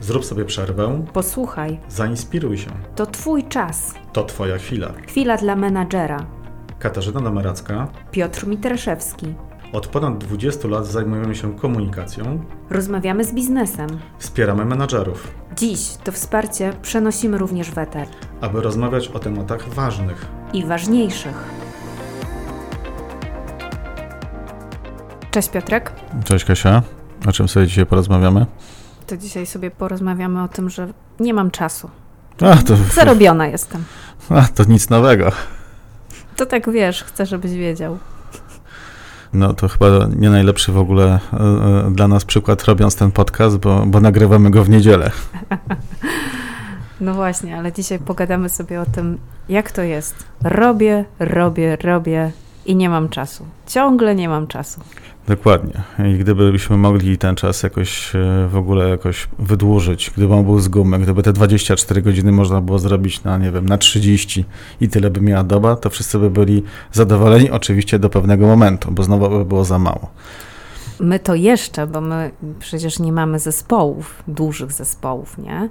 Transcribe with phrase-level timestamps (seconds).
[0.00, 2.70] Zrób sobie przerwę, Posłuchaj, zainspiruj się.
[2.96, 3.94] to Twój czas.
[4.12, 4.88] To Twoja chwila.
[5.08, 6.26] Chwila dla menadżera.
[6.78, 7.88] Katarzyna Damaracka.
[8.10, 9.34] Piotr Mitraszewski.
[9.72, 13.88] Od ponad 20 lat zajmujemy się komunikacją, Rozmawiamy z biznesem.
[14.18, 18.06] wspieramy menadżerów, Dziś to wsparcie przenosimy również w eter.
[18.40, 20.26] aby rozmawiać o tematach ważnych.
[20.52, 21.44] I ważniejszych.
[25.30, 25.92] Cześć Piotrek.
[26.24, 26.82] Cześć Kasia.
[27.28, 28.46] O czym sobie dzisiaj porozmawiamy?
[29.10, 30.88] To dzisiaj sobie porozmawiamy o tym, że
[31.20, 31.90] nie mam czasu.
[32.40, 33.84] A, to, Zarobiona jestem.
[34.28, 35.32] a, to nic nowego.
[36.36, 37.98] To tak wiesz, chcę, żebyś wiedział.
[39.32, 43.56] No to chyba nie najlepszy w ogóle e, e, dla nas przykład robiąc ten podcast,
[43.56, 45.10] bo, bo nagrywamy go w niedzielę.
[47.00, 49.18] No właśnie, ale dzisiaj pogadamy sobie o tym,
[49.48, 50.14] jak to jest.
[50.42, 52.32] Robię, robię, robię
[52.66, 53.46] i nie mam czasu.
[53.66, 54.80] Ciągle nie mam czasu.
[55.30, 55.82] Dokładnie.
[56.14, 60.68] I gdybyśmy mogli ten czas jakoś e, w ogóle jakoś wydłużyć, gdyby on był z
[60.68, 64.44] gumy, gdyby te 24 godziny można było zrobić na, nie wiem, na 30
[64.80, 69.02] i tyle by miała doba, to wszyscy by byli zadowoleni, oczywiście do pewnego momentu, bo
[69.02, 70.10] znowu by było za mało.
[71.00, 75.68] My to jeszcze, bo my przecież nie mamy zespołów, dużych zespołów, nie?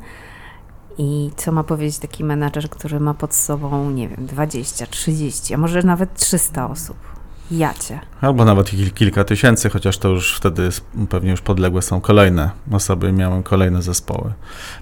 [0.97, 5.57] I co ma powiedzieć taki menadżer, który ma pod sobą, nie wiem, 20, 30, a
[5.57, 7.18] może nawet 300 osób?
[7.51, 7.99] Jacie.
[8.21, 10.69] Albo nawet kilka tysięcy, chociaż to już wtedy
[11.09, 14.33] pewnie już podległe są kolejne osoby, miałem kolejne zespoły.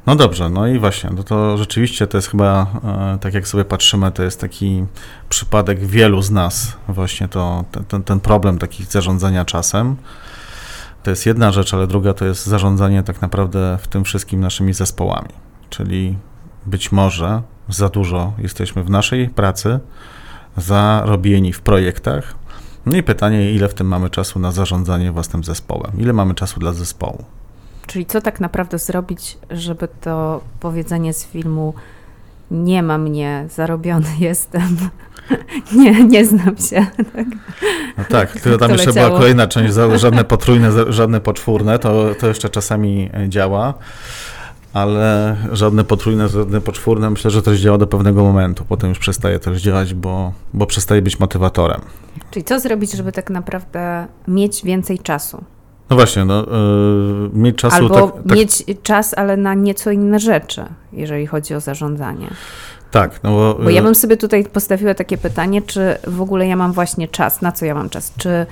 [0.05, 2.67] No dobrze, no i właśnie, no to rzeczywiście to jest chyba,
[3.15, 4.85] e, tak jak sobie patrzymy, to jest taki
[5.29, 9.95] przypadek wielu z nas, właśnie to, ten, ten, problem taki zarządzania czasem.
[11.03, 14.73] To jest jedna rzecz, ale druga to jest zarządzanie tak naprawdę w tym wszystkim naszymi
[14.73, 15.29] zespołami.
[15.69, 16.17] Czyli
[16.65, 19.79] być może za dużo jesteśmy w naszej pracy,
[20.57, 22.35] zarobieni w projektach.
[22.87, 25.91] No i pytanie, ile w tym mamy czasu na zarządzanie własnym zespołem?
[25.97, 27.23] Ile mamy czasu dla zespołu?
[27.87, 31.73] Czyli co tak naprawdę zrobić, żeby to powiedzenie z filmu
[32.51, 34.77] nie ma mnie, zarobiony jestem,
[35.75, 36.85] nie, nie znam się.
[37.97, 42.49] No tak, tylko tam jeszcze była kolejna część, żadne potrójne, żadne poczwórne, to, to jeszcze
[42.49, 43.73] czasami e, działa,
[44.77, 49.39] ale żadne potrójne, żadne poczwórne, myślę, że też działa do pewnego momentu, potem już przestaje
[49.39, 51.81] też działać, bo, bo przestaje być motywatorem.
[52.31, 55.43] Czyli co zrobić, żeby tak naprawdę mieć więcej czasu?
[55.89, 60.19] No właśnie, no, yy, mieć czasu Albo tak, tak, mieć czas, ale na nieco inne
[60.19, 62.27] rzeczy, jeżeli chodzi o zarządzanie.
[62.91, 66.47] tak, no bo, Bo ja yy, bym sobie tutaj postawiła takie pytanie, czy w ogóle
[66.47, 68.13] ja mam właśnie czas, na co ja mam czas?
[68.17, 68.45] Czy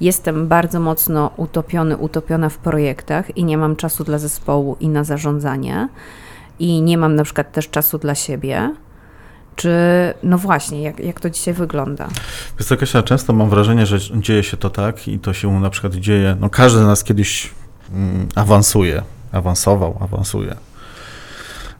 [0.00, 5.04] jestem bardzo mocno utopiony, utopiona w projektach i nie mam czasu dla zespołu i na
[5.04, 5.88] zarządzanie
[6.58, 8.74] i nie mam na przykład też czasu dla siebie?
[9.56, 9.70] Czy,
[10.22, 12.08] no właśnie, jak, jak to dzisiaj wygląda?
[12.58, 15.94] Co, Kasia, często mam wrażenie, że dzieje się to tak i to się na przykład
[15.94, 17.50] dzieje, no każdy z nas kiedyś
[17.92, 20.56] mm, awansuje, awansował, awansuje.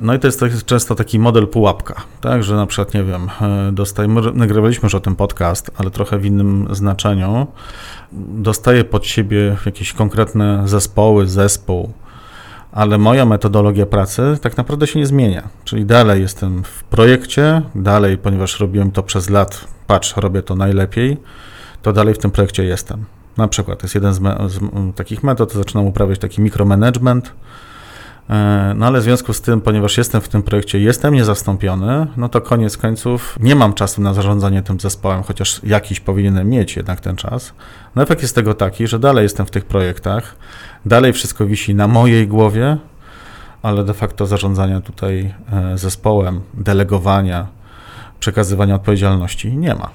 [0.02, 3.28] No i to jest tak, często taki model pułapka, tak, że na przykład, nie wiem,
[3.40, 7.46] e, dostajemy, nagrywaliśmy już o tym podcast, ale trochę w innym znaczeniu,
[8.12, 11.92] dostaję pod siebie jakieś konkretne zespoły, zespół,
[12.72, 15.48] ale moja metodologia pracy tak naprawdę się nie zmienia.
[15.64, 21.16] Czyli dalej jestem w projekcie, dalej, ponieważ robiłem to przez lat, patrz, robię to najlepiej,
[21.82, 23.04] to dalej w tym projekcie jestem.
[23.36, 24.60] Na przykład jest jeden z, me- z
[24.94, 27.32] takich metod, zaczynam uprawiać taki mikromanagement,
[28.75, 32.41] no ale w związku z tym, ponieważ jestem w tym projekcie, jestem niezastąpiony, no to
[32.41, 37.16] koniec końców nie mam czasu na zarządzanie tym zespołem, chociaż jakiś powinienem mieć jednak ten
[37.16, 37.53] czas.
[37.97, 40.37] No efekt jest tego taki, że dalej jestem w tych projektach,
[40.87, 42.77] dalej wszystko wisi na mojej głowie,
[43.62, 47.47] ale de facto zarządzania tutaj e, zespołem, delegowania,
[48.21, 49.91] przekazywania odpowiedzialności nie ma.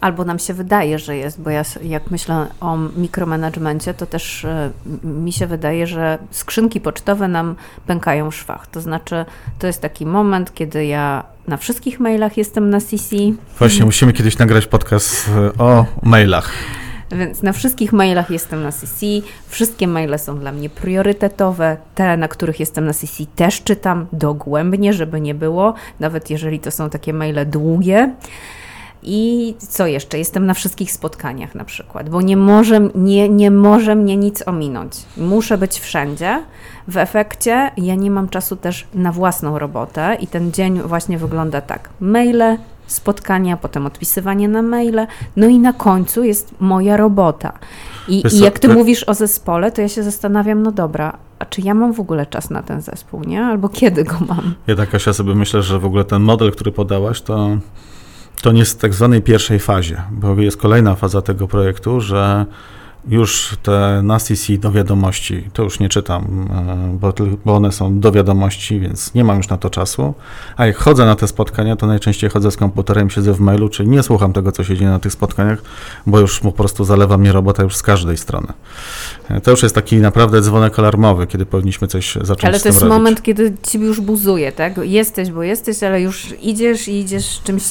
[0.00, 4.70] Albo nam się wydaje, że jest, bo ja jak myślę o mikromanagemencie, to też e,
[5.04, 8.66] mi się wydaje, że skrzynki pocztowe nam pękają w szwach.
[8.66, 9.24] To znaczy,
[9.58, 13.16] to jest taki moment, kiedy ja na wszystkich mailach jestem na CC,
[13.58, 16.52] Właśnie musimy kiedyś nagrać podcast e, o mailach.
[17.12, 19.06] więc na wszystkich mailach jestem na CC.
[19.48, 21.76] Wszystkie maile są dla mnie priorytetowe.
[21.94, 26.70] Te, na których jestem na CC, też czytam dogłębnie, żeby nie było, nawet jeżeli to
[26.70, 28.14] są takie maile długie.
[29.02, 30.18] I co jeszcze?
[30.18, 34.92] Jestem na wszystkich spotkaniach na przykład, bo nie może, nie, nie może mnie nic ominąć.
[35.16, 36.42] Muszę być wszędzie.
[36.88, 41.60] W efekcie ja nie mam czasu też na własną robotę i ten dzień właśnie wygląda
[41.60, 41.88] tak.
[42.00, 45.06] Maile, spotkania, potem odpisywanie na maile,
[45.36, 47.52] no i na końcu jest moja robota.
[48.08, 51.60] I, i jak ty mówisz o zespole, to ja się zastanawiam, no dobra, a czy
[51.60, 53.44] ja mam w ogóle czas na ten zespół, nie?
[53.44, 54.54] Albo kiedy go mam?
[54.66, 57.48] Ja tak, Kasia, sobie myślę, że w ogóle ten model, który podałaś, to,
[58.42, 62.46] to nie jest w tak zwanej pierwszej fazie, bo jest kolejna faza tego projektu, że
[63.08, 66.48] już te na CC do wiadomości, to już nie czytam,
[66.94, 67.12] e, bo,
[67.44, 70.14] bo one są do wiadomości, więc nie mam już na to czasu.
[70.56, 73.88] A jak chodzę na te spotkania, to najczęściej chodzę z komputerem, siedzę w mailu, czyli
[73.88, 75.58] nie słucham tego, co się dzieje na tych spotkaniach,
[76.06, 78.52] bo już po prostu zalewa mnie robota już z każdej strony.
[79.28, 82.80] E, to już jest taki naprawdę dzwonek alarmowy, kiedy powinniśmy coś zacząć Ale to jest
[82.80, 82.92] robić.
[82.96, 84.76] moment, kiedy ci już buzuje, tak?
[84.82, 87.62] Jesteś, bo jesteś, ale już idziesz i idziesz czymś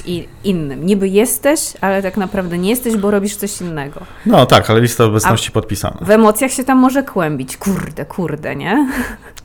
[0.44, 0.86] innym.
[0.86, 4.00] Niby jesteś, ale tak naprawdę nie jesteś, bo robisz coś innego.
[4.26, 5.98] No tak, ale lista obecności podpisana.
[6.02, 7.58] W emocjach się tam może kłębić.
[7.58, 8.90] Kurde, kurde, nie?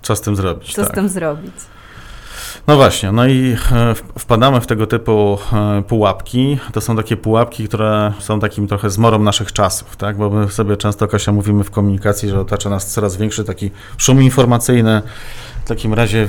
[0.02, 0.74] Co z tym zrobić?
[0.74, 0.90] Co tak.
[0.90, 1.54] z tym zrobić?
[2.66, 6.58] No właśnie, no i e, wpadamy w tego typu e, pułapki.
[6.72, 10.16] To są takie pułapki, które są takim trochę zmorą naszych czasów, tak?
[10.16, 14.22] Bo my sobie często, Kasia, mówimy w komunikacji, że otacza nas coraz większy taki szum
[14.22, 15.02] informacyjny.
[15.64, 16.28] W takim razie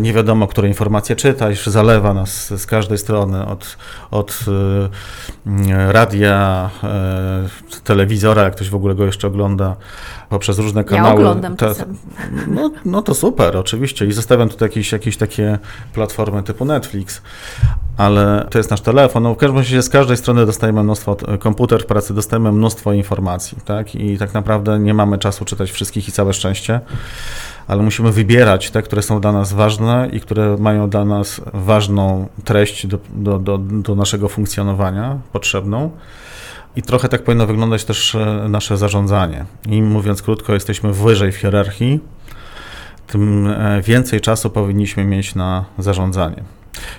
[0.00, 3.76] nie wiadomo, które informacje czytać, zalewa nas z każdej strony, od,
[4.10, 4.40] od
[5.72, 7.48] e, radia, e,
[7.84, 9.76] telewizora, jak ktoś w ogóle go jeszcze ogląda,
[10.28, 11.14] poprzez różne Ja kanały.
[11.14, 11.74] oglądam Te-
[12.46, 14.06] no, no to super, oczywiście.
[14.06, 15.58] I zostawiam tutaj jakieś, jakieś takie
[15.92, 17.22] platformy typu Netflix,
[17.96, 19.22] ale to jest nasz telefon.
[19.22, 23.58] No, w każdym razie z każdej strony dostajemy mnóstwo, komputer w pracy dostajemy mnóstwo informacji,
[23.64, 23.94] tak?
[23.94, 26.80] I tak naprawdę nie mamy czasu czytać wszystkich i całe szczęście,
[27.68, 32.26] ale musimy wybierać te, które są dla nas ważne i które mają dla nas ważną
[32.44, 35.90] treść do, do, do, do naszego funkcjonowania, potrzebną.
[36.76, 39.44] I trochę tak powinno wyglądać też e, nasze zarządzanie.
[39.66, 42.00] I mówiąc krótko, jesteśmy wyżej w hierarchii,
[43.06, 46.42] tym e, więcej czasu powinniśmy mieć na zarządzanie.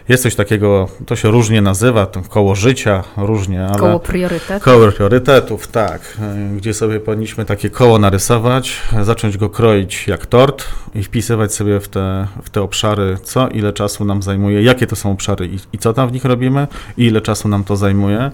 [0.10, 4.64] Jest coś takiego, to się różnie nazywa, to koło życia, różnie, ale Koło priorytet.
[4.64, 6.18] koło priorytetów, tak,
[6.58, 11.88] gdzie sobie powinniśmy takie koło narysować, zacząć go kroić jak tort i wpisywać sobie w
[11.88, 15.78] te, w te obszary, co ile czasu nam zajmuje, jakie to są obszary i, i
[15.78, 16.68] co tam w nich robimy
[16.98, 18.32] i ile czasu nam to zajmuje.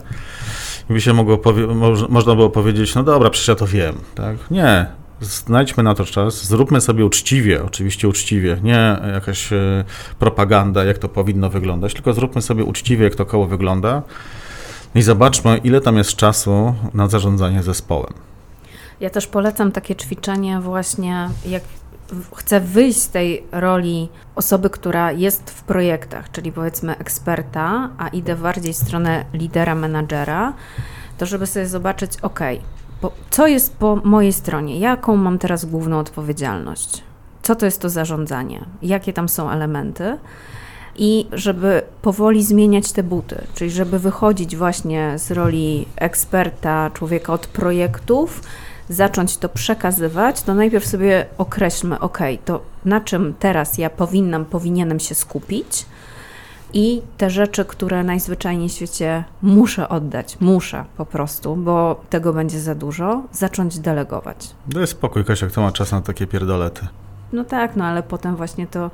[0.90, 3.96] I by się mogło powie- moż- można było powiedzieć, no dobra, przecież ja to wiem,
[4.16, 4.36] tak?
[4.52, 4.86] Nie,
[5.22, 9.84] znajdźmy na to czas, zróbmy sobie uczciwie, oczywiście uczciwie, nie jakaś e,
[10.20, 14.02] propaganda, jak to powinno wyglądać, tylko zróbmy sobie uczciwie, jak to koło wygląda
[14.96, 18.14] i zobaczmy, ile tam jest czasu na zarządzanie zespołem.
[19.00, 21.64] Ja też polecam takie ćwiczenie właśnie, jak
[22.36, 28.36] chcę wyjść z tej roli osoby, która jest w projektach, czyli powiedzmy eksperta, a idę
[28.36, 30.54] bardziej w stronę lidera, menadżera,
[31.18, 32.40] to żeby sobie zobaczyć, ok,
[33.30, 37.03] co jest po mojej stronie, jaką mam teraz główną odpowiedzialność,
[37.42, 40.18] co to jest to zarządzanie, jakie tam są elementy.
[40.95, 47.48] I żeby powoli zmieniać te buty, czyli żeby wychodzić właśnie z roli eksperta, człowieka od
[47.48, 48.42] projektów,
[48.89, 55.00] zacząć to przekazywać, to najpierw sobie określmy, ok, to na czym teraz ja powinnam, powinienem
[55.00, 55.86] się skupić
[56.74, 62.60] i te rzeczy, które najzwyczajniej w świecie muszę oddać, muszę po prostu, bo tego będzie
[62.60, 64.56] za dużo, zacząć delegować.
[64.68, 66.88] Daj spokój, Kasia, kto ma czas na takie pierdolety?
[67.34, 68.92] No tak, no ale potem właśnie to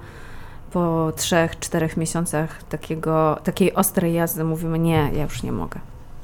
[0.71, 5.79] po trzech, czterech miesiącach takiego, takiej ostrej jazdy mówimy, nie, ja już nie mogę.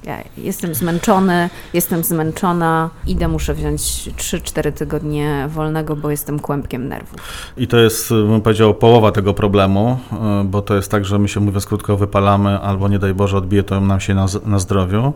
[0.05, 7.19] Ja jestem zmęczony, jestem zmęczona, idę, muszę wziąć 3-4 tygodnie wolnego, bo jestem kłębkiem nerwów.
[7.57, 9.99] I to jest, bym powiedział, połowa tego problemu,
[10.41, 13.37] y, bo to jest tak, że my się, mówiąc krótko, wypalamy albo nie daj Boże
[13.37, 15.13] odbije to nam się na, na zdrowiu.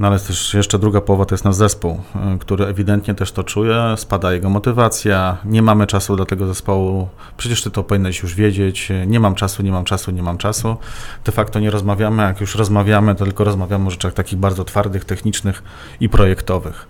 [0.00, 2.00] No ale też jeszcze druga połowa to jest nasz zespół,
[2.34, 7.08] y, który ewidentnie też to czuje, spada jego motywacja, nie mamy czasu dla tego zespołu,
[7.36, 10.38] przecież ty to powinieneś już wiedzieć, y, nie mam czasu, nie mam czasu, nie mam
[10.38, 10.76] czasu.
[11.24, 15.04] De facto nie rozmawiamy, jak już rozmawiamy, to tylko rozmawiamy o rzeczach takich bardzo twardych,
[15.04, 15.62] technicznych
[16.00, 16.88] i projektowych.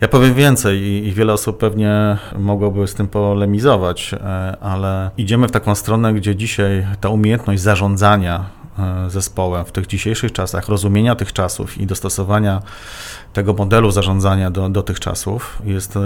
[0.00, 5.48] Ja powiem więcej i, i wiele osób pewnie mogłoby z tym polemizować, e, ale idziemy
[5.48, 8.59] w taką stronę, gdzie dzisiaj ta umiejętność zarządzania
[9.08, 12.62] zespołem w tych dzisiejszych czasach, rozumienia tych czasów i dostosowania
[13.32, 16.00] tego modelu zarządzania do, do tych czasów jest e,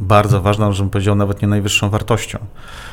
[0.00, 2.38] bardzo ważna, żebym powiedział nawet nie najwyższą wartością.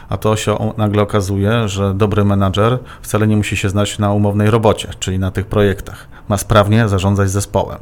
[0.10, 4.50] A to się nagle okazuje, że dobry menadżer wcale nie musi się znać na umownej
[4.50, 6.08] robocie, czyli na tych projektach.
[6.30, 7.80] Ma sprawnie zarządzać zespołem.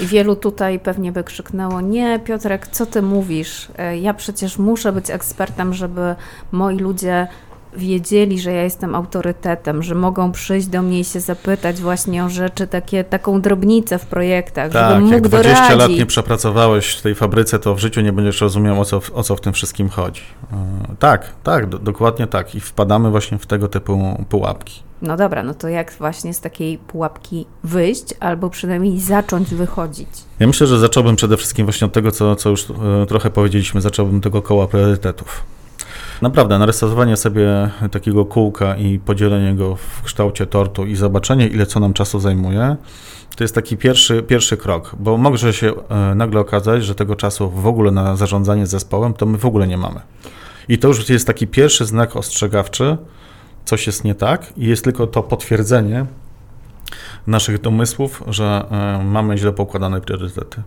[0.00, 3.68] I wielu tutaj pewnie by krzyknęło: Nie, Piotrek, co ty mówisz?
[3.78, 6.14] E, Ja przecież muszę być ekspertem, żeby
[6.52, 7.28] moi ludzie
[7.76, 12.28] wiedzieli, że ja jestem autorytetem, że mogą przyjść do mnie i się zapytać właśnie o
[12.28, 15.78] rzeczy, takie, taką drobnicę w projektach, Tak, żebym jak mógł 20 doradzić.
[15.78, 19.22] lat nie przepracowałeś w tej fabryce, to w życiu nie będziesz rozumiał, o co, o
[19.22, 20.22] co w tym wszystkim chodzi.
[20.52, 20.56] E,
[20.98, 22.54] Tak, tak, do, dokładnie tak.
[22.54, 24.82] I wpadamy właśnie w tego typu pułapki.
[25.02, 30.08] No dobra, no to jak właśnie z takiej pułapki wyjść, albo przynajmniej zacząć wychodzić?
[30.40, 33.80] Ja myślę, że zacząłbym przede wszystkim właśnie od tego, co, co już e, trochę powiedzieliśmy,
[33.80, 35.42] zacząłbym tego koła priorytetów.
[36.22, 41.80] Naprawdę, narysowanie sobie takiego kółka i podzielenie go w kształcie tortu i zobaczenie, ile co
[41.80, 42.76] nam czasu zajmuje,
[43.36, 47.50] to jest taki pierwszy, pierwszy krok, bo może się e, nagle okazać, że tego czasu
[47.50, 50.00] w ogóle na zarządzanie zespołem to my w ogóle nie mamy.
[50.68, 52.96] I to już jest taki pierwszy znak ostrzegawczy,
[53.64, 56.06] coś jest nie tak i jest tylko to potwierdzenie
[57.26, 60.62] naszych domysłów, że e, mamy źle poukładane priorytety.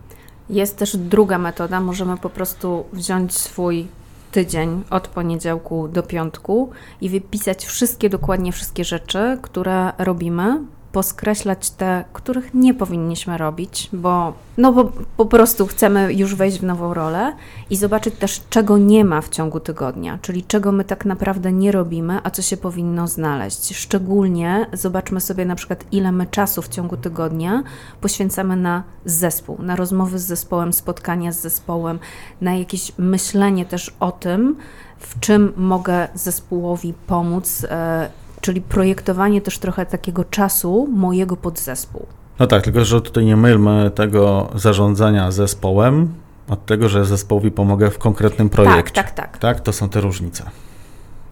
[0.50, 3.88] Jest też druga metoda, możemy po prostu wziąć swój
[4.32, 6.70] tydzień od poniedziałku do piątku
[7.00, 10.60] i wypisać wszystkie, dokładnie wszystkie rzeczy, które robimy
[10.92, 16.62] poskreślać te, których nie powinniśmy robić, bo, no bo po prostu chcemy już wejść w
[16.62, 17.32] nową rolę
[17.70, 21.72] i zobaczyć też, czego nie ma w ciągu tygodnia, czyli czego my tak naprawdę nie
[21.72, 23.76] robimy, a co się powinno znaleźć.
[23.76, 27.62] Szczególnie zobaczmy sobie na przykład, ile my czasu w ciągu tygodnia
[28.00, 31.98] poświęcamy na zespół, na rozmowy z zespołem, spotkania z zespołem,
[32.40, 34.56] na jakieś myślenie też o tym,
[34.98, 38.10] w czym mogę zespołowi pomóc, e,
[38.42, 42.06] czyli projektowanie też trochę takiego czasu mojego podzespołu.
[42.38, 46.14] No tak, tylko że tutaj nie mylmy tego zarządzania zespołem
[46.48, 48.92] od tego, że zespołowi pomogę w konkretnym projekcie.
[48.94, 49.38] Tak, tak, tak.
[49.38, 50.44] Tak, to są te różnice.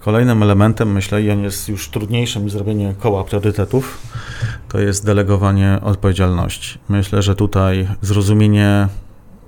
[0.00, 3.98] Kolejnym elementem, myślę, i on jest już trudniejszym zrobienie koła priorytetów,
[4.68, 6.78] to jest delegowanie odpowiedzialności.
[6.88, 8.88] Myślę, że tutaj zrozumienie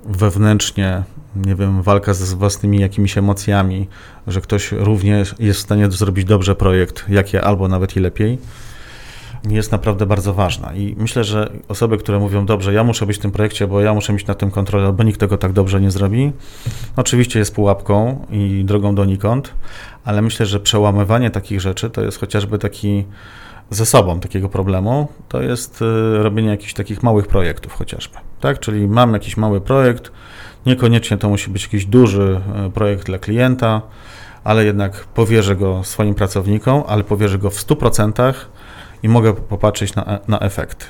[0.05, 1.03] wewnętrznie,
[1.35, 3.87] nie wiem, walka z własnymi jakimiś emocjami,
[4.27, 8.37] że ktoś również jest w stanie zrobić dobrze projekt, jakie albo nawet i lepiej,
[9.49, 10.73] jest naprawdę bardzo ważna.
[10.73, 13.93] I myślę, że osoby, które mówią, dobrze, ja muszę być w tym projekcie, bo ja
[13.93, 16.31] muszę mieć na tym kontrolę, bo nikt tego tak dobrze nie zrobi,
[16.95, 19.53] oczywiście jest pułapką i drogą donikąd,
[20.05, 23.05] ale myślę, że przełamywanie takich rzeczy to jest chociażby taki
[23.69, 28.17] ze sobą takiego problemu, to jest y, robienie jakichś takich małych projektów chociażby.
[28.39, 28.59] Tak?
[28.59, 30.11] Czyli mam jakiś mały projekt,
[30.65, 33.81] niekoniecznie to musi być jakiś duży y, projekt dla klienta,
[34.43, 38.33] ale jednak powierzę go swoim pracownikom, ale powierzę go w 100%
[39.03, 40.85] i mogę popatrzeć na, na efekty.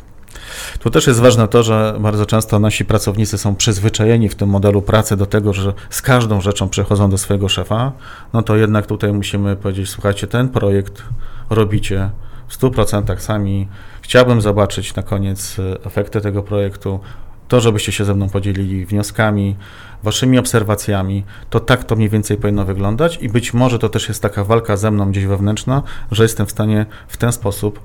[0.79, 4.81] Tu też jest ważne to, że bardzo często nasi pracownicy są przyzwyczajeni w tym modelu
[4.81, 7.91] pracy do tego, że z każdą rzeczą przychodzą do swojego szefa,
[8.33, 11.03] no to jednak tutaj musimy powiedzieć, słuchajcie, ten projekt
[11.49, 12.09] robicie
[12.47, 13.67] w 100% sami.
[14.01, 16.99] Chciałbym zobaczyć na koniec e, efekty tego projektu.
[17.47, 19.55] To, żebyście się ze mną podzielili wnioskami,
[20.03, 24.21] waszymi obserwacjami, to tak to mniej więcej powinno wyglądać i być może to też jest
[24.21, 27.79] taka walka ze mną gdzieś wewnętrzna, że jestem w stanie w ten sposób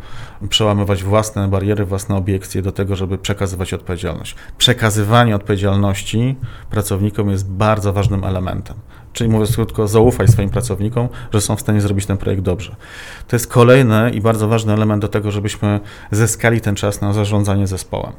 [0.49, 4.35] przełamywać własne bariery, własne obiekcje do tego, żeby przekazywać odpowiedzialność.
[4.59, 6.37] Przekazywanie odpowiedzialności
[6.71, 8.77] pracownikom jest bardzo ważnym elementem.
[9.13, 12.77] Czyli mówiąc krótko, zaufaj swoim pracownikom, że są w stanie zrobić ten projekt dobrze.
[13.29, 17.67] To jest kolejny i bardzo ważny element do tego, żebyśmy zyskali ten czas na zarządzanie
[17.67, 18.13] zespołem.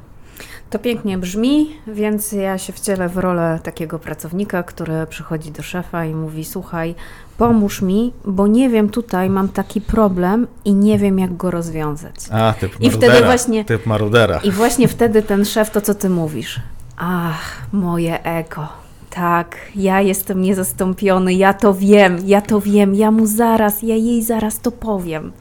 [0.69, 6.05] To pięknie brzmi, więc ja się wcielę w rolę takiego pracownika, który przychodzi do szefa
[6.05, 6.95] i mówi: Słuchaj,
[7.37, 12.15] pomóż mi, bo nie wiem, tutaj mam taki problem i nie wiem, jak go rozwiązać.
[12.31, 13.65] A, typ marudera, I wtedy właśnie.
[13.65, 14.39] Typ marudera.
[14.43, 16.59] I właśnie wtedy ten szef to, co ty mówisz.
[16.97, 18.67] Ach, moje ego
[19.09, 24.23] tak, ja jestem niezastąpiony, ja to wiem, ja to wiem, ja mu zaraz, ja jej
[24.23, 25.31] zaraz to powiem.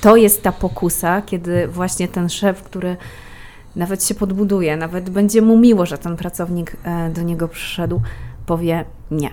[0.00, 2.96] To jest ta pokusa, kiedy właśnie ten szef, który
[3.76, 8.00] nawet się podbuduje, nawet będzie mu miło, że ten pracownik e, do niego przyszedł,
[8.46, 9.30] powie nie.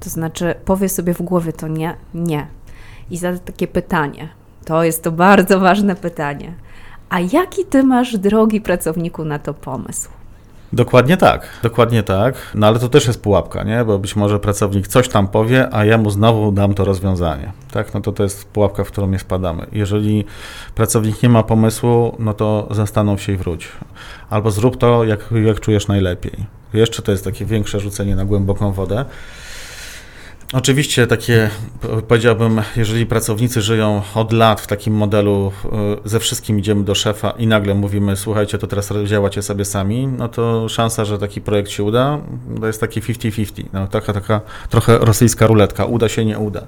[0.00, 2.46] To znaczy, powie sobie w głowie to nie, nie.
[3.10, 4.28] I zada takie pytanie.
[4.64, 6.54] To jest to bardzo ważne pytanie.
[7.08, 10.10] A jaki ty masz, drogi pracowniku, na to pomysł?
[10.72, 12.34] Dokładnie tak, dokładnie tak.
[12.54, 13.84] No ale to też jest pułapka, nie?
[13.84, 17.52] Bo być może pracownik coś tam powie, a ja mu znowu dam to rozwiązanie.
[17.72, 17.94] Tak?
[17.94, 19.66] No to to jest pułapka, w którą nie spadamy.
[19.72, 20.24] Jeżeli
[20.74, 23.68] pracownik nie ma pomysłu, no to zastanów się i wróć.
[24.30, 26.46] Albo zrób to, jak, jak czujesz najlepiej.
[26.74, 29.04] Jeszcze to jest takie większe rzucenie na głęboką wodę.
[30.56, 31.50] Oczywiście takie,
[32.08, 35.68] powiedziałbym, jeżeli pracownicy żyją od lat w takim modelu, e,
[36.08, 40.28] ze wszystkim idziemy do szefa i nagle mówimy, słuchajcie, to teraz działacie sobie sami, no
[40.28, 42.18] to szansa, że taki projekt się uda,
[42.60, 46.66] to jest taki 50-50, no, taka, taka trochę rosyjska ruletka, uda się, nie uda.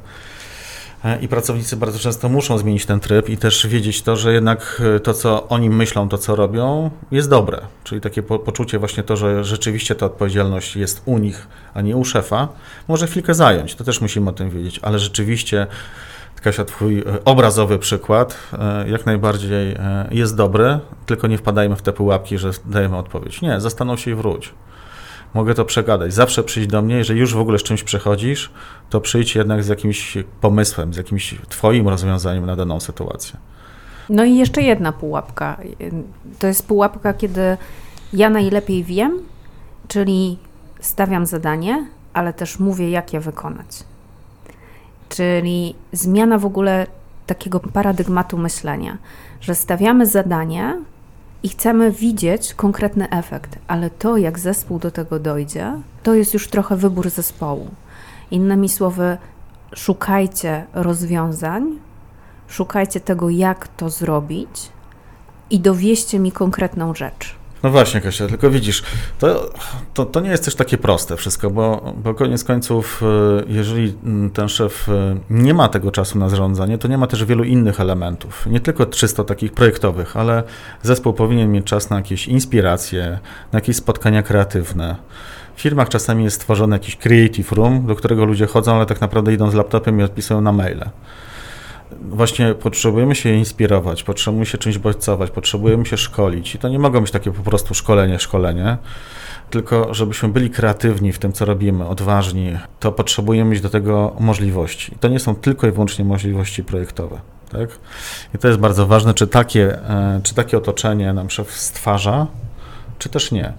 [1.07, 4.83] E, I pracownicy bardzo często muszą zmienić ten tryb i też wiedzieć to, że jednak
[4.97, 7.61] e, to, co oni myślą, to, co robią, jest dobre.
[7.85, 11.97] Czyli takie po poczucie właśnie to, że rzeczywiście ta odpowiedzialność jest u nich, a nie
[11.97, 12.49] u szefa,
[12.89, 13.75] może chwilkę zająć.
[13.75, 15.67] To też musimy o tym wiedzieć, ale rzeczywiście
[16.43, 18.39] Kasia, twój e, obrazowy przykład
[18.87, 19.77] jak najbardziej
[20.11, 23.43] jest dobry, tylko nie wpadajmy w te pułapki, że dajemy odpowiedź.
[23.43, 24.53] Nie, zastanów się i wróć
[25.37, 26.15] mogę to przegadać.
[26.15, 28.51] Zawsze przyjdź do mnie, jeżeli już w ogóle z czymś przechodzisz,
[28.91, 33.37] to przyjdź jednak z jakimś pomysłem, z jakimś Twoim rozwiązaniem na daną sytuację.
[34.09, 35.57] No i jeszcze jedna pułapka.
[36.39, 37.57] To jest pułapka, kiedy
[38.13, 39.19] ja najlepiej wiem,
[39.89, 40.39] czyli
[40.81, 43.85] stawiam zadanie, ale też mówię, jak je wykonać.
[45.09, 46.87] Czyli zmiana w ogóle
[47.27, 48.99] takiego paradygmatu myślenia,
[49.41, 50.83] że stawiamy zadanie
[51.43, 56.49] i chcemy widzieć konkretny efekt, ale to, jak zespół do tego dojdzie, to jest już
[56.49, 57.71] trochę wybór zespołu.
[58.31, 59.19] Innymi słowy,
[59.75, 61.79] szukajcie rozwiązań,
[62.49, 64.69] szukajcie tego, jak to zrobić
[65.51, 67.37] i dowieście mi konkretną rzecz.
[67.67, 68.83] No właśnie, Kasia, tylko widzisz,
[69.19, 69.51] to,
[69.95, 74.31] to, to nie jest też takie proste wszystko, bo, bo koniec końców, e, jeżeli mm,
[74.31, 77.81] ten szef e, nie ma tego czasu na zarządzanie, to nie ma też wielu innych
[77.81, 80.43] elementów, nie tylko czysto takich projektowych, ale
[80.83, 83.19] zespół powinien mieć czas na jakieś inspiracje,
[83.53, 84.97] na jakieś spotkania kreatywne.
[85.57, 89.33] W firmach czasami jest stworzony jakiś creative room, do którego ludzie chodzą, ale tak naprawdę
[89.33, 90.91] idą z laptopem i odpisują na maile
[92.03, 96.55] właśnie potrzebujemy się inspirować, potrzebujemy się czymś bodźcować, potrzebujemy się szkolić.
[96.55, 98.77] I to nie mogą być takie po prostu szkolenie, szkolenie,
[99.51, 104.95] tylko żebyśmy byli kreatywni w tym, co robimy, odważni, to potrzebujemy mieć do tego możliwości.
[104.95, 107.21] I to nie są tylko i wyłącznie możliwości projektowe.
[107.49, 107.69] Tak?
[108.35, 112.27] I to jest bardzo ważne, czy takie, e, czy takie otoczenie nam szef stwarza,
[112.99, 113.53] czy też nie.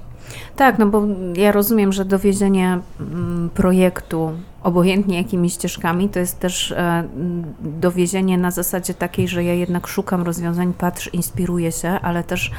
[0.56, 1.03] Tak, no bo
[1.36, 4.32] ja rozumiem, że dowiezienie mm, projektu
[4.67, 7.07] obojętnie jakimi ścieżkami, to jest też e,
[7.59, 12.51] dowiezienie na zasadzie takiej, że ja jednak szukam rozwiązań, patrz, inspiruję się, ale też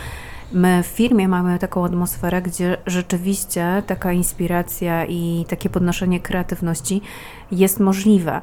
[0.52, 7.00] My w firmie mamy taką atmosferę, gdzie rzeczywiście taka inspiracja i takie podnoszenie kreatywności
[7.52, 8.40] jest możliwe.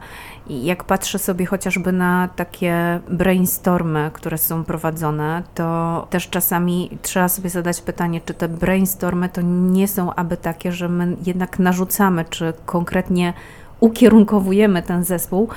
[0.47, 7.29] I jak patrzę sobie chociażby na takie brainstormy, które są prowadzone, to też czasami trzeba
[7.29, 12.25] sobie zadać pytanie, czy te brainstormy to nie są aby takie, że my jednak narzucamy,
[12.29, 13.33] czy konkretnie
[13.79, 15.47] ukierunkowujemy ten zespół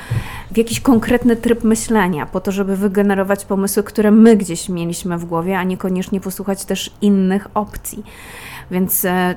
[0.51, 5.25] w jakiś konkretny tryb myślenia, po to, żeby wygenerować pomysły, które my gdzieś mieliśmy w
[5.25, 8.05] głowie, a niekoniecznie posłuchać też innych opcji.
[8.71, 9.35] Więc e,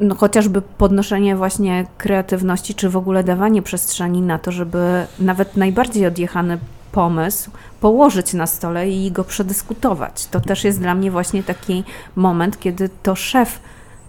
[0.00, 6.06] no, chociażby podnoszenie właśnie kreatywności, czy w ogóle dawanie przestrzeni na to, żeby nawet najbardziej
[6.06, 6.58] odjechany
[6.92, 10.26] pomysł położyć na stole i go przedyskutować.
[10.26, 11.84] To też jest dla mnie właśnie taki
[12.16, 13.60] moment, kiedy to szef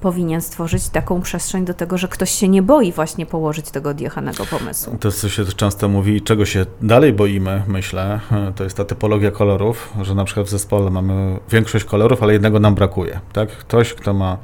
[0.01, 4.45] powinien stworzyć taką przestrzeń do tego, że ktoś się nie boi właśnie położyć tego odjechanego
[4.45, 4.97] pomysłu.
[4.99, 8.19] To, co się często mówi, czego się dalej boimy, myślę,
[8.55, 12.59] to jest ta typologia kolorów, że na przykład w zespole mamy większość kolorów, ale jednego
[12.59, 13.19] nam brakuje.
[13.33, 13.49] Tak?
[13.49, 14.37] Ktoś, kto ma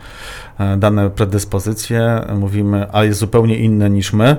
[0.77, 4.37] dane predyspozycje, mówimy, a jest zupełnie inny niż my,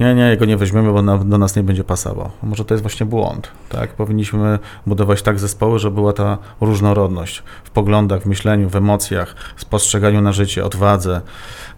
[0.00, 2.30] nie, nie, jego nie weźmiemy, bo na, do nas nie będzie pasował.
[2.42, 3.50] Może to jest właśnie błąd.
[3.68, 3.90] Tak?
[3.90, 9.60] Powinniśmy budować tak zespoły, żeby była ta różnorodność w poglądach, w myśleniu, w emocjach, w
[9.60, 11.20] spostrzeganiu na życie, odwadze.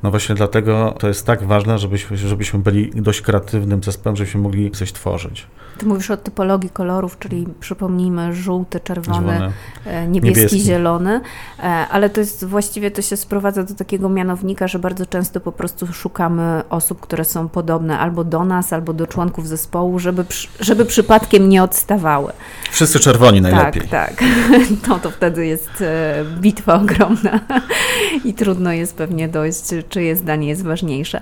[0.03, 4.71] No właśnie dlatego to jest tak ważne, żebyśmy, żebyśmy byli dość kreatywnym zespołem, żebyśmy mogli
[4.71, 5.47] coś tworzyć.
[5.79, 9.53] Ty mówisz o typologii kolorów, czyli przypomnijmy żółty, czerwony,
[9.85, 11.21] e, niebieski, niebieski, zielony,
[11.59, 15.53] e, ale to jest właściwie to się sprowadza do takiego mianownika, że bardzo często po
[15.53, 20.25] prostu szukamy osób, które są podobne albo do nas, albo do członków zespołu, żeby,
[20.61, 22.33] żeby przypadkiem nie odstawały.
[22.71, 23.83] Wszyscy czerwoni najlepiej.
[23.83, 24.25] Tak, tak.
[24.89, 27.41] No to wtedy jest e, bitwa ogromna
[28.25, 31.21] i trudno jest pewnie dojść, czyje zdanie jest ważniejsze.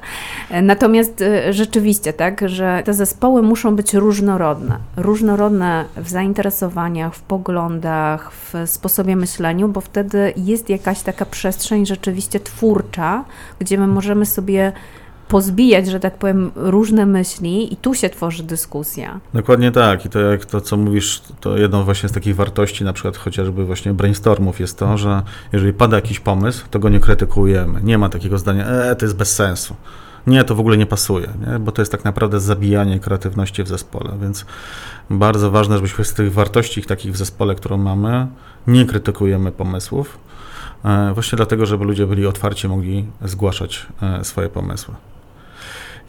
[0.62, 4.78] Natomiast rzeczywiście, tak, że te zespoły muszą być różnorodne, różnorodne.
[4.96, 12.40] Różnorodne w zainteresowaniach, w poglądach, w sposobie myśleniu, bo wtedy jest jakaś taka przestrzeń rzeczywiście
[12.46, 13.24] twórcza,
[13.58, 14.72] gdzie my możemy sobie
[15.28, 19.20] pozbijać, że tak powiem, różne myśli i tu się tworzy dyskusja.
[19.34, 20.06] Dokładnie tak.
[20.06, 23.64] I to jak to, co mówisz, to jedną właśnie z takich wartości, na przykład chociażby
[23.64, 27.80] właśnie brainstormów jest to, że jeżeli pada jakiś pomysł, to go nie krytykujemy.
[27.82, 29.74] Nie ma takiego zdania, e, to jest bez sensu
[30.26, 31.58] nie, to w ogóle nie pasuje, nie?
[31.58, 34.46] bo to jest tak naprawdę zabijanie kreatywności w zespole, więc
[35.10, 38.26] bardzo ważne, żebyśmy z tych wartości takich w zespole, którą mamy,
[38.66, 40.18] nie krytykujemy pomysłów,
[41.14, 44.94] właśnie dlatego, żeby ludzie byli otwarci, mogli zgłaszać e, swoje pomysły.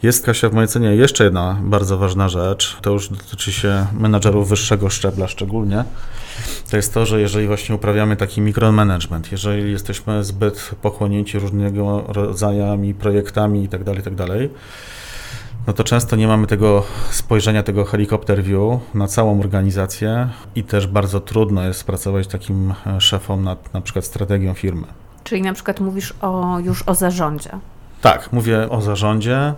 [0.02, 4.48] Jest, Kasia, w mojej ocenie jeszcze jedna bardzo ważna rzecz, to już dotyczy się menadżerów
[4.48, 5.84] wyższego szczebla szczególnie,
[6.70, 12.94] to jest to, że jeżeli właśnie uprawiamy taki mikromanagement, jeżeli jesteśmy zbyt pochłonięci różnego rodzajami,
[12.94, 14.48] projektami itd., tak itd., tak
[15.68, 20.86] no to często nie mamy tego spojrzenia, tego helikopter view na całą organizację i też
[20.86, 24.86] bardzo trudno jest pracować takim e, szefom nad na przykład strategią firmy.
[25.24, 27.50] Czyli na przykład mówisz o, już o zarządzie.
[28.00, 29.54] Tak, mówię o zarządzie,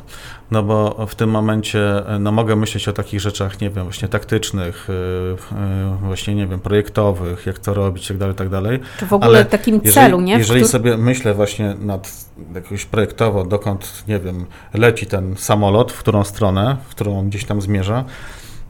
[0.50, 1.81] no bo w tym momencie
[2.20, 7.46] no mogę myśleć o takich rzeczach, nie wiem, właśnie taktycznych, yy, właśnie, nie wiem, projektowych,
[7.46, 8.81] jak to robić, tak dalej, tak dalej.
[8.98, 10.38] Czy w ogóle Ale takim jeżeli, celu, nie?
[10.38, 10.70] Jeżeli który...
[10.70, 16.76] sobie myślę właśnie nad jakoś projektowo, dokąd, nie wiem, leci ten samolot, w którą stronę,
[16.88, 18.05] w którą gdzieś tam zmierza,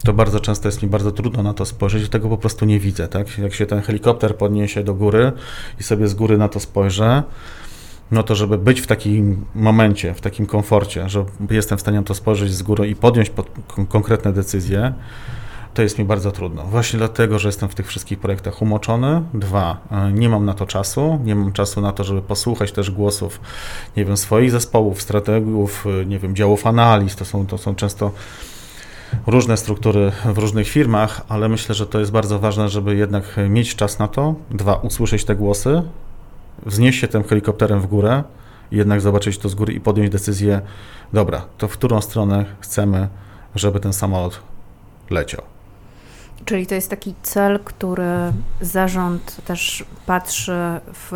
[0.05, 3.07] to bardzo często jest mi bardzo trudno na to spojrzeć, tego po prostu nie widzę,
[3.07, 3.37] tak?
[3.37, 5.31] Jak się ten helikopter podniesie do góry
[5.79, 7.23] i sobie z góry na to spojrzę,
[8.11, 12.13] no to żeby być w takim momencie, w takim komforcie, że jestem w stanie to
[12.13, 13.51] spojrzeć z góry i podjąć pod
[13.89, 14.93] konkretne decyzje,
[15.73, 16.63] to jest mi bardzo trudno.
[16.63, 19.23] Właśnie dlatego, że jestem w tych wszystkich projektach umoczony.
[19.33, 22.91] Dwa, e, nie mam na to czasu, nie mam czasu na to, żeby posłuchać też
[22.91, 23.41] głosów,
[23.97, 28.11] nie wiem, swoich zespołów, strategów, e, nie wiem, działów analiz, to są, to są często
[29.27, 33.75] różne struktury w różnych firmach, ale myślę, że to jest bardzo ważne, żeby jednak mieć
[33.75, 34.35] czas na to.
[34.51, 35.83] Dwa, usłyszeć te głosy,
[36.65, 38.23] wznieść się tym helikopterem w górę,
[38.71, 40.61] jednak zobaczyć to z góry i podjąć decyzję,
[41.13, 43.07] dobra, to w którą stronę chcemy,
[43.55, 44.41] żeby ten samolot
[45.09, 45.41] leciał.
[46.45, 50.57] Czyli to jest taki cel, który zarząd też patrzy
[50.93, 51.11] w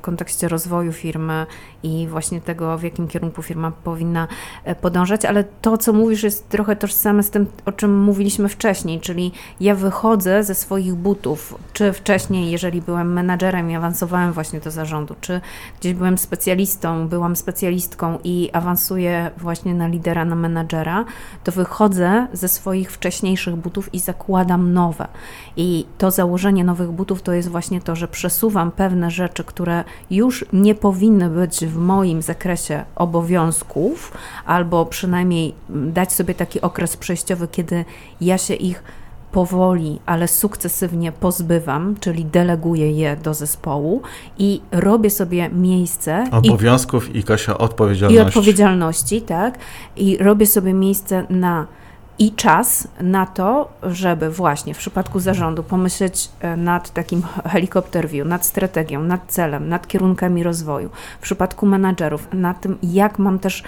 [0.00, 1.46] kontekście rozwoju firmy
[1.82, 4.28] i właśnie tego, w jakim kierunku firma powinna
[4.64, 9.00] e, podążać, ale to, co mówisz, jest trochę tożsame z tym, o czym mówiliśmy wcześniej,
[9.00, 14.70] czyli ja wychodzę ze swoich butów, czy wcześniej, jeżeli byłem menadżerem i awansowałem właśnie do
[14.70, 15.40] zarządu, czy
[15.80, 21.04] gdzieś byłem specjalistą, byłam specjalistką i awansuję właśnie na lidera, na menadżera,
[21.44, 25.08] to wychodzę ze swoich wcześniejszych butów i zakładam nowe.
[25.56, 30.44] I to założenie nowych butów to jest właśnie to, że przesuwam pewne rzeczy, które już
[30.52, 34.12] nie powinny być w moim zakresie obowiązków,
[34.46, 37.84] albo przynajmniej dać sobie taki okres przejściowy, kiedy
[38.20, 38.82] ja się ich
[39.32, 44.02] powoli, ale sukcesywnie pozbywam, czyli deleguję je do zespołu
[44.38, 46.24] i robię sobie miejsce.
[46.32, 48.24] Obowiązków i, i Kasia odpowiedzialności.
[48.24, 49.58] I odpowiedzialności, tak.
[49.96, 51.66] I robię sobie miejsce na
[52.20, 58.26] i czas na to, żeby właśnie w przypadku zarządu pomyśleć e, nad takim helikopter view,
[58.28, 60.90] nad strategią, nad celem, nad kierunkami rozwoju.
[61.20, 63.62] W przypadku menadżerów, nad tym, jak mam też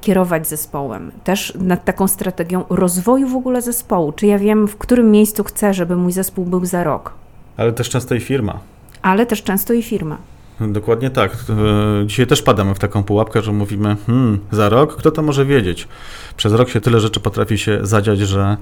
[0.00, 4.12] kierować zespołem, też nad taką strategią rozwoju w ogóle zespołu.
[4.12, 7.12] Czy ja wiem, w którym miejscu chcę, żeby mój zespół był za rok.
[7.56, 8.58] Ale też często i firma.
[9.02, 10.16] Ale też często i firma.
[10.60, 11.32] Dokładnie tak.
[11.32, 15.44] E, dzisiaj też padamy w taką pułapkę, że mówimy, hmm, za rok, kto to może
[15.44, 15.88] wiedzieć?
[16.36, 18.56] Przez rok się tyle rzeczy potrafi się zadziać, że,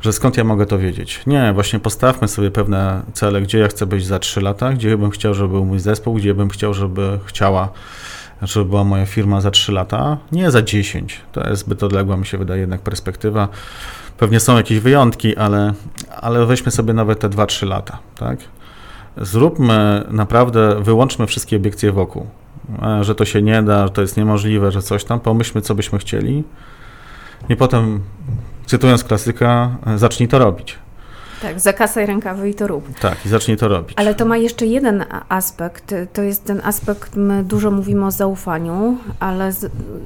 [0.00, 1.20] że skąd ja mogę to wiedzieć?
[1.26, 5.10] Nie, właśnie postawmy sobie pewne cele, gdzie ja chcę być za 3 lata, gdzie bym
[5.10, 7.68] chciał, żeby był mój zespół, gdzie bym chciał, żeby chciała,
[8.42, 11.20] żeby była moja firma za 3 lata, nie za 10.
[11.32, 13.48] To jest zbyt odległa, mi się wydaje jednak perspektywa.
[14.18, 15.72] Pewnie są jakieś wyjątki, ale,
[16.20, 18.38] ale weźmy sobie nawet te 2-3 lata, tak?
[19.16, 22.26] Zróbmy naprawdę, wyłączmy wszystkie obiekcje wokół,
[22.82, 25.74] e, że to się nie da, że to jest niemożliwe, że coś tam, pomyślmy, co
[25.74, 26.44] byśmy chcieli
[27.48, 28.00] i potem,
[28.66, 30.78] cytując klasyka, e, zacznij to robić.
[31.42, 32.98] Tak, zakasaj rękawy i to rób.
[33.00, 33.92] Tak, i zacznij to robić.
[33.96, 35.94] Ale to ma jeszcze jeden aspekt.
[36.12, 39.52] To jest ten aspekt, my dużo mówimy o zaufaniu, ale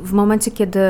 [0.03, 0.81] w momencie, kiedy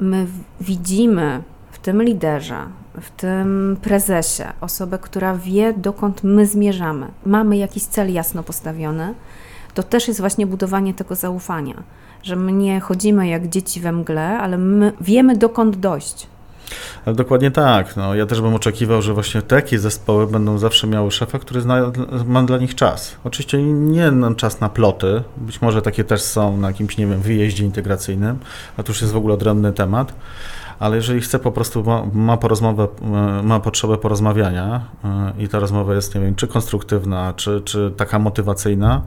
[0.00, 0.26] my
[0.60, 2.56] widzimy w tym liderze,
[3.00, 9.14] w tym prezesie, osobę, która wie, dokąd my zmierzamy, mamy jakiś cel jasno postawiony,
[9.74, 11.82] to też jest właśnie budowanie tego zaufania,
[12.22, 16.26] że my nie chodzimy jak dzieci we mgle, ale my wiemy, dokąd dojść.
[17.06, 17.96] Ale dokładnie tak.
[17.96, 21.92] No, ja też bym oczekiwał, że właśnie takie zespoły będą zawsze miały szefa, który zna,
[22.26, 23.16] ma dla nich czas.
[23.24, 27.64] Oczywiście nie czas na ploty, być może takie też są na jakimś, nie wiem, wyjeździe
[27.64, 28.38] integracyjnym,
[28.76, 30.12] a to już jest w ogóle odrębny temat,
[30.80, 35.58] ale jeżeli chce po prostu, ma, ma, porozmowę, e, ma potrzebę porozmawiania e, i ta
[35.58, 39.02] rozmowa jest, nie wiem, czy konstruktywna, czy, czy taka motywacyjna,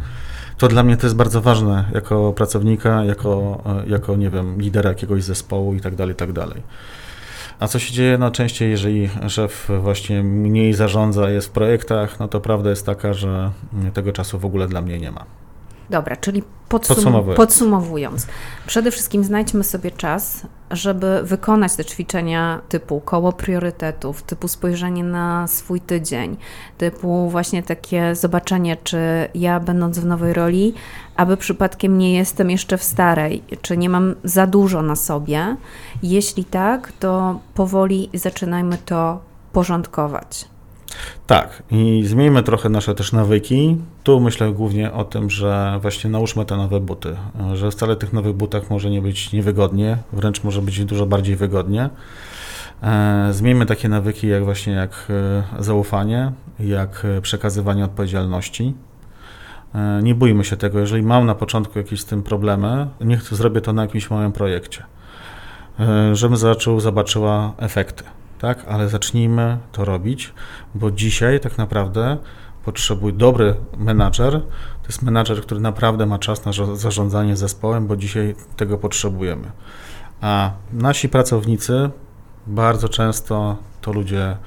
[0.57, 4.89] to dla mnie to jest bardzo ważne jako pracownika, jako, e, jako nie wiem, lidera
[4.89, 6.61] jakiegoś zespołu i tak dalej, tak dalej.
[7.59, 12.39] A co się dzieje najczęściej, jeżeli szef właśnie mniej zarządza, jest w projektach, no to
[12.39, 13.51] prawda jest taka, że
[13.93, 15.42] tego czasu w ogóle dla mnie nie ma.
[15.89, 17.37] Dobra, czyli podsum podsumowując.
[17.37, 18.27] podsumowując,
[18.67, 20.41] przede wszystkim znajdźmy sobie czas,
[20.71, 26.37] żeby wykonać te ćwiczenia typu koło priorytetów, typu spojrzenie na swój tydzień,
[26.77, 28.99] typu właśnie takie zobaczenie, czy
[29.35, 30.73] ja będąc w nowej roli,
[31.15, 35.55] aby przypadkiem nie jestem jeszcze w starej, czy nie mam za dużo na sobie.
[36.03, 39.19] Jeśli tak, to powoli zaczynajmy to
[39.51, 40.52] porządkować.
[41.27, 43.77] Tak, i zmieńmy trochę nasze też nawyki.
[44.03, 47.15] Tu myślę głównie o tym, że właśnie nałóżmy te nowe buty,
[47.53, 51.89] że wcale tych nowych butach może nie być niewygodnie, wręcz może być dużo bardziej wygodnie.
[52.83, 55.07] E, zmieńmy takie nawyki jak właśnie jak
[55.59, 58.73] e, zaufanie, jak przekazywanie odpowiedzialności.
[59.75, 63.61] E, nie bójmy się tego, jeżeli mam na początku jakieś z tym problemy, niech zrobię
[63.61, 64.83] to na jakimś małym projekcie,
[66.13, 68.03] żebym zaczął, zobaczyła efekty
[68.43, 68.65] tak?
[68.67, 70.33] Ale zacznijmy to robić,
[70.75, 72.17] bo dzisiaj tak naprawdę
[72.65, 74.31] potrzebuje dobry menadżer.
[74.81, 79.51] To jest menadżer, który naprawdę ma czas na zarządzanie zespołem, bo dzisiaj tego potrzebujemy.
[80.21, 81.89] A nasi pracownicy
[82.47, 84.37] bardzo często to ludzie,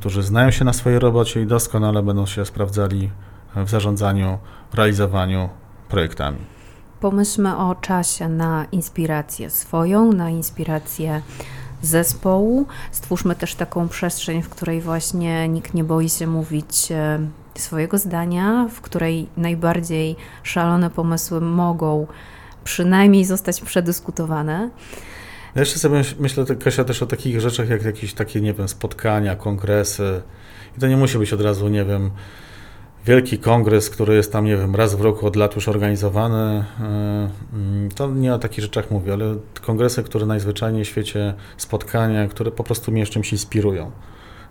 [0.00, 3.10] którzy znają się na swojej robocie i doskonale będą się sprawdzali
[3.56, 4.38] w zarządzaniu,
[4.74, 5.48] realizowaniu
[5.88, 6.38] projektami.
[7.00, 11.22] Pomyślmy o czasie na inspirację swoją, na inspirację
[11.82, 12.66] zespołu.
[12.92, 17.18] Stwórzmy też taką przestrzeń, w której właśnie nikt nie boi się mówić e,
[17.54, 22.06] swojego zdania, w której najbardziej szalone pomysły mogą
[22.64, 24.70] przynajmniej zostać przedyskutowane.
[25.54, 29.36] Ja jeszcze sobie myślę, Kasia, też o takich rzeczach jak jakieś takie, nie wiem, spotkania,
[29.36, 30.22] kongresy.
[30.76, 32.10] I to nie musi być od razu, nie wiem,
[33.06, 36.64] wielki kongres, który jest tam, nie wiem, raz w roku od lat już organizowany.
[36.80, 37.30] E,
[37.94, 42.64] to nie o takich rzeczach mówię, ale kongresy, które najzwyczajniej w świecie, spotkania, które po
[42.64, 43.90] prostu mnie czymś inspirują.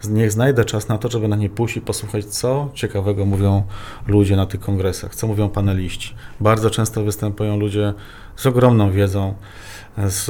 [0.10, 3.64] Niech znajdę czas na to, żeby na nie pójść i posłuchać, co ciekawego mówią
[4.08, 6.16] ludzie na tych kongresach, co mówią paneliści.
[6.40, 7.94] Bardzo często występują ludzie
[8.36, 9.34] z ogromną wiedzą,
[10.08, 10.26] z,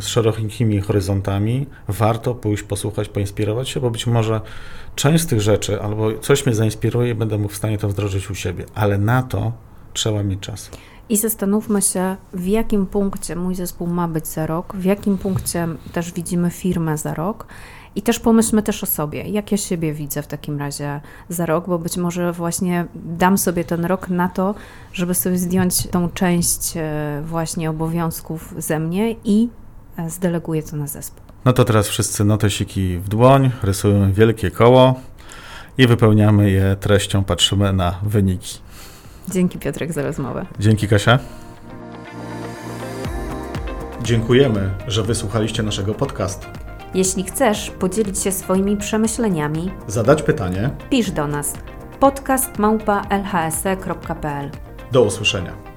[0.00, 1.66] z szerokimi horyzontami.
[1.88, 4.40] Warto pójść, posłuchać, poinspirować się, bo być może
[4.94, 8.34] część z tych rzeczy albo coś mnie zainspiruje będę mógł w stanie to wdrożyć u
[8.34, 9.52] siebie, ale na to
[9.92, 10.70] trzeba mieć czas.
[11.08, 15.68] I zastanówmy się, w jakim punkcie mój zespół ma być za rok, w jakim punkcie
[15.92, 17.46] też widzimy firmę za rok.
[17.96, 21.68] I też pomyślmy też o sobie, jak ja siebie widzę w takim razie za rok,
[21.68, 24.54] bo być może właśnie dam sobie ten rok na to,
[24.92, 29.48] żeby sobie zdjąć tą część e, właśnie obowiązków ze mnie i
[29.96, 31.22] e, zdeleguję to na zespół.
[31.44, 35.00] No to teraz wszyscy notesiki w dłoń, rysujemy wielkie koło
[35.78, 38.58] i wypełniamy je treścią, patrzymy na wyniki.
[39.28, 40.46] Dzięki Piotrek za rozmowę.
[40.58, 41.18] Dzięki Kasia.
[44.02, 46.61] Dziękujemy, że wysłuchaliście naszego podcastu.
[46.94, 51.54] Jeśli chcesz podzielić się swoimi przemyśleniami, zadać pytanie, pisz do nas
[52.00, 54.50] podcast małpa lhse.pl.
[54.92, 55.71] Do usłyszenia.